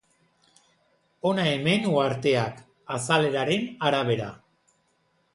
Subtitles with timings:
[1.31, 2.57] Hona hemen uharteak,
[2.95, 4.31] azaleraren arabera.